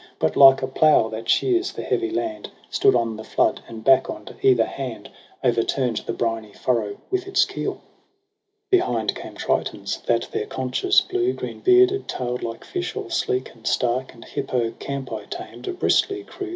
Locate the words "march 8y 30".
7.73-8.71